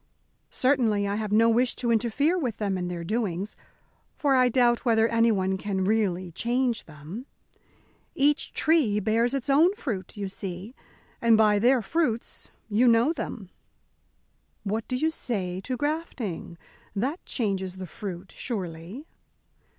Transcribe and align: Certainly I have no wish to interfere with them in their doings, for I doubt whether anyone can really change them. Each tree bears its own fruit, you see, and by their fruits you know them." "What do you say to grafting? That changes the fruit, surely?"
Certainly 0.49 1.07
I 1.07 1.13
have 1.17 1.31
no 1.31 1.47
wish 1.47 1.75
to 1.75 1.91
interfere 1.91 2.35
with 2.35 2.57
them 2.57 2.75
in 2.75 2.87
their 2.87 3.03
doings, 3.03 3.55
for 4.17 4.33
I 4.33 4.49
doubt 4.49 4.83
whether 4.83 5.07
anyone 5.07 5.59
can 5.59 5.85
really 5.85 6.31
change 6.31 6.85
them. 6.85 7.27
Each 8.15 8.51
tree 8.51 8.99
bears 8.99 9.35
its 9.35 9.47
own 9.47 9.75
fruit, 9.75 10.17
you 10.17 10.27
see, 10.27 10.73
and 11.21 11.37
by 11.37 11.59
their 11.59 11.83
fruits 11.83 12.49
you 12.67 12.87
know 12.87 13.13
them." 13.13 13.51
"What 14.63 14.87
do 14.87 14.95
you 14.95 15.11
say 15.11 15.61
to 15.65 15.77
grafting? 15.77 16.57
That 16.95 17.23
changes 17.27 17.77
the 17.77 17.85
fruit, 17.85 18.31
surely?" 18.31 19.05